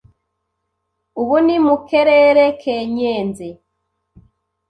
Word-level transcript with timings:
ubu 1.21 1.35
ni 1.45 1.57
mu 1.65 1.75
kerere 1.87 2.45
ke 2.61 2.75
Nyenze. 2.95 3.47